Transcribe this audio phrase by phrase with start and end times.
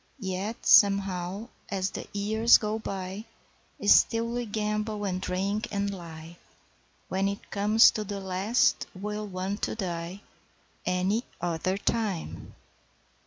[0.17, 3.25] Yet somehow as the years go by
[3.85, 6.37] Still we gamble and drink and lie,
[7.07, 10.21] When it comes to the last we'll want to die
[10.87, 12.55] Any other time!